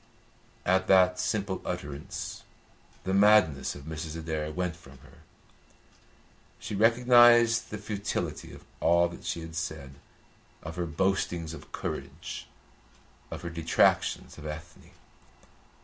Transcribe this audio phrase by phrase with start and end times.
[0.65, 2.41] At that simple utterance
[3.03, 4.17] the madness of Mrs.
[4.17, 5.19] Adair went from her.
[6.57, 9.93] She recognised the futility of all that she had said,
[10.63, 12.47] of her boastings of courage,
[13.29, 14.89] of her detractions of Ethne.